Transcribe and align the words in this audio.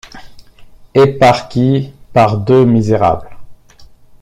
Et 0.95 1.05
par 1.13 1.47
qui? 1.47 1.93
par 2.11 2.39
deux 2.39 2.65
misérables. 2.65 3.37